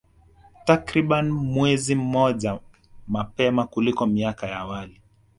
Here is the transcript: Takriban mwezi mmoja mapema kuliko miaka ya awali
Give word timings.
Takriban 0.65 1.29
mwezi 1.31 1.95
mmoja 1.95 2.59
mapema 3.07 3.67
kuliko 3.67 4.05
miaka 4.05 4.47
ya 4.47 4.57
awali 4.59 5.01